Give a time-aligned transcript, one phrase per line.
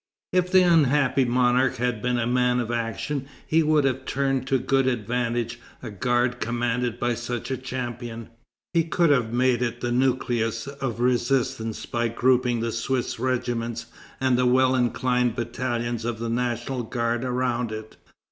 [0.33, 4.57] If the unhappy monarch had been a man of action, he would have turned to
[4.57, 8.29] good advantage a guard commanded by such a champion.
[8.73, 13.85] He could have made it the nucleus of resistance by grouping the Swiss regiments
[14.19, 17.95] and the well inclined battalions of the National Guard around it.